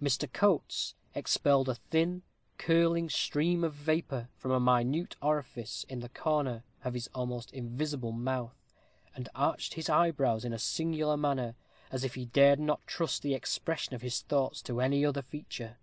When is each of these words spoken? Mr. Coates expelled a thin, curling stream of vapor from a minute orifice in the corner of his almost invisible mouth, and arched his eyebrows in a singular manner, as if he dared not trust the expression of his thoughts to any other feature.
Mr. 0.00 0.32
Coates 0.32 0.94
expelled 1.14 1.68
a 1.68 1.74
thin, 1.74 2.22
curling 2.56 3.10
stream 3.10 3.62
of 3.62 3.74
vapor 3.74 4.30
from 4.34 4.50
a 4.50 4.58
minute 4.58 5.14
orifice 5.20 5.84
in 5.90 6.00
the 6.00 6.08
corner 6.08 6.64
of 6.84 6.94
his 6.94 7.10
almost 7.14 7.52
invisible 7.52 8.10
mouth, 8.10 8.56
and 9.14 9.28
arched 9.34 9.74
his 9.74 9.90
eyebrows 9.90 10.42
in 10.46 10.54
a 10.54 10.58
singular 10.58 11.18
manner, 11.18 11.54
as 11.90 12.02
if 12.02 12.14
he 12.14 12.24
dared 12.24 12.58
not 12.58 12.86
trust 12.86 13.20
the 13.20 13.34
expression 13.34 13.94
of 13.94 14.00
his 14.00 14.22
thoughts 14.22 14.62
to 14.62 14.80
any 14.80 15.04
other 15.04 15.20
feature. 15.20 15.76